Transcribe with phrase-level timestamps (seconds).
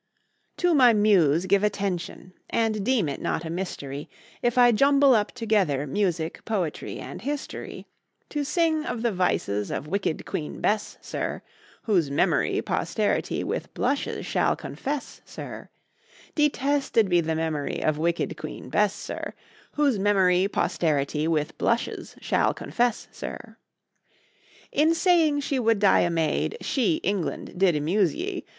[0.57, 4.09] To my Muse give attention, and deem it not a mystery
[4.41, 7.85] If I jumble up together music, poetry, and history,
[8.29, 11.43] To sing of the vices of wicked Queen Bess, sir,
[11.83, 15.69] Whose memory posterity with blushes shall confess, sir,
[16.33, 19.35] Detested be the memory of wicked Queen Bess, sir,
[19.73, 23.55] Whose memory posterity with blushes shall confess, sir.
[24.71, 27.53] In saying she would die a maid, she, England!
[27.55, 28.45] did amuse ye.